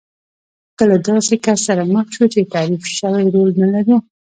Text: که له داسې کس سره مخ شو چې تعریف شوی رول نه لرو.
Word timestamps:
که 0.77 0.83
له 0.91 0.97
داسې 1.07 1.33
کس 1.45 1.59
سره 1.67 1.83
مخ 1.93 2.05
شو 2.15 2.25
چې 2.33 2.49
تعریف 2.53 2.83
شوی 2.97 3.25
رول 3.33 3.49
نه 3.61 3.67
لرو. 3.73 3.97